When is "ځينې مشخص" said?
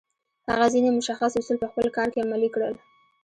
0.73-1.31